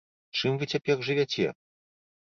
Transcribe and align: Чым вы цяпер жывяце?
Чым 0.39 0.57
вы 0.63 0.69
цяпер 0.73 1.05
жывяце? 1.11 1.47